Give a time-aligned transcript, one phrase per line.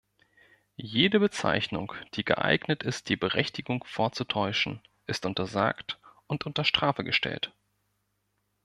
[0.77, 7.53] Jede Bezeichnung, die geeignet ist, die Berechtigung vorzutäuschen, ist untersagt und unter Strafe gestellt.